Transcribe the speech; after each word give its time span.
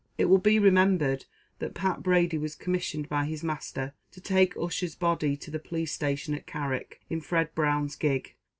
It 0.17 0.25
will 0.25 0.39
be 0.39 0.57
remembered 0.57 1.25
that 1.59 1.75
Pat 1.75 2.01
Brady 2.01 2.39
was 2.39 2.55
commissioned 2.55 3.07
by 3.07 3.25
his 3.25 3.43
master 3.43 3.93
to 4.13 4.19
take 4.19 4.57
Ussher's 4.57 4.95
body 4.95 5.37
to 5.37 5.51
the 5.51 5.59
police 5.59 5.91
station 5.91 6.33
at 6.33 6.47
Carrick, 6.47 7.01
in 7.11 7.21
Fred 7.21 7.53
Brown's 7.53 7.95
gig. 7.95 8.33